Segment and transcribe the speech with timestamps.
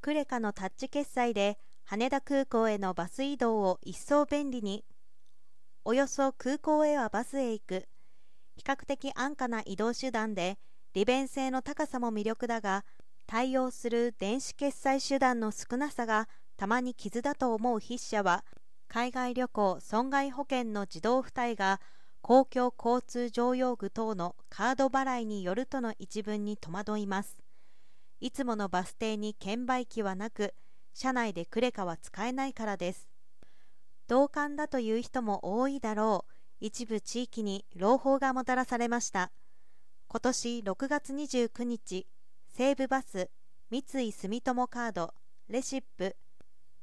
[0.00, 4.84] クレカのタッチ決済で羽田空港へのバス移動を一層便利に。
[5.84, 7.86] およそ空港へはバスへ行く。
[8.56, 10.58] 比較的安価な移動手段で
[10.94, 12.84] 利便性の高さも魅力だが
[13.26, 18.44] 対応する電子決済手段の少なさがたまに傷だと思う筆者は
[18.88, 21.80] 海外旅行損害保険の自動付帯が
[22.22, 27.49] 公共交通常用具等のカード払いによるとの一文に戸惑います。
[28.20, 30.54] いつものバス停に券売機はなく
[30.92, 33.08] 車内でクレカは使えないからです。
[34.08, 36.32] 同感だという人も多いだろう。
[36.60, 39.30] 一部地域に朗報がもたらされました。
[40.08, 42.06] 今年6月29日
[42.48, 43.30] 西武バス
[43.70, 45.14] 三井住友カード
[45.48, 46.16] レシップ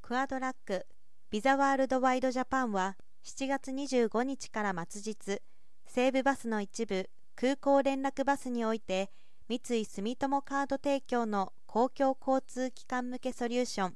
[0.00, 0.86] クアドラック
[1.28, 5.40] ビザワールドワイドジャパンは7月25日から末日
[5.86, 9.10] 西武バスの一部空港連絡バスにおいて
[9.50, 13.94] 三井住友カード提供の公共交通機関向けソリューション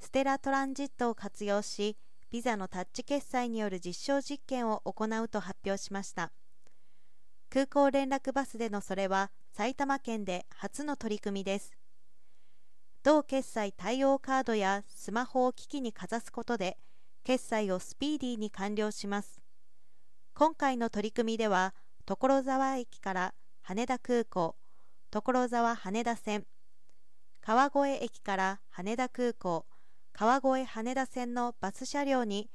[0.00, 1.96] ステラトランジットを活用し
[2.32, 6.32] ビザのタッチ決済による実証実験を行うと発表しました。
[7.48, 11.70] 空港連絡バスでのそれは埼玉県で初の取り組みです。
[13.04, 16.76] 同決済対応カードやスマホを機器にかざすことで
[17.22, 19.40] 決済をスピーディーに完了します。
[20.34, 21.72] 今回の取り組みでは
[22.04, 24.56] 所沢駅から羽田空港
[25.12, 26.46] 所沢羽田線。
[27.42, 29.66] 川越駅から羽田空港。
[30.14, 32.48] 川越羽田線のバス車両に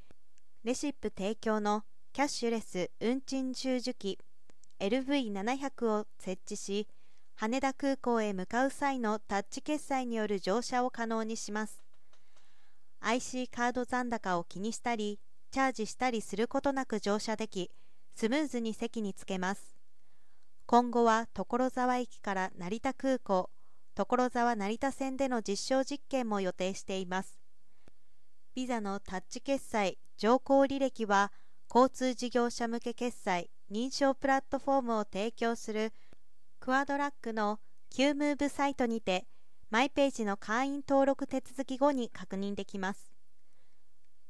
[0.63, 4.17] レシップ提供のキャッシュレス運賃収受機
[4.79, 6.87] LV700 を設置し
[7.35, 11.83] 羽田空港へ向かう際のタッチ決済による乗車を可能にします。
[13.01, 15.19] IC カード残高を気にしたり
[15.51, 17.69] チャージしたりすることなく乗車でき
[18.15, 19.76] スムーズに席につけます。
[20.69, 23.49] 今後は所沢駅から成田空港
[23.95, 27.39] 所沢成田線での実証実験も予定しています。
[28.53, 31.31] ビザのタッチ決済乗降履歴は
[31.73, 35.93] 交通事業者向け決済認証プラットフォームを提供する
[36.59, 39.25] クアドラックの Q ムーブサイトにて
[39.69, 43.13] マイページの会員登録手続き後に確認できます。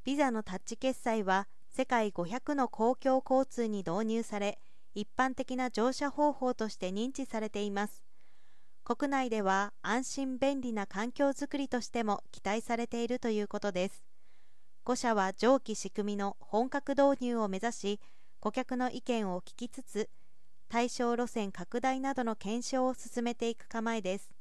[0.04, 4.60] ビザのタッチ決済は世界500の公共交通に導入され
[4.98, 8.02] 一般的な乗車方法として認知されています。
[8.82, 14.02] 国内では安心便利な環境づくりとしても期待されているということです。
[14.84, 18.00] 5社は上記仕組みの本格導入を目指し
[18.40, 20.08] 顧客の意見を聞きつつ
[20.68, 24.37] 対象路線拡大などの検証を進めていく構えです。